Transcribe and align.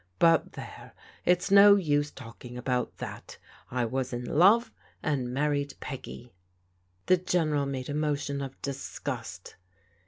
But 0.17 0.53
there, 0.53 0.93
it's 1.25 1.51
no 1.51 1.75
use 1.75 2.09
talking 2.09 2.57
about 2.57 2.97
that. 2.97 3.37
I 3.69 3.85
was 3.85 4.11
in 4.13 4.25
love, 4.25 4.71
and 5.03 5.31
married 5.31 5.75
Peggy." 5.79 6.33
The 7.05 7.17
General 7.17 7.67
made 7.67 7.87
a 7.87 7.93
motion 7.93 8.41
of 8.41 8.59
disgust. 8.63 9.57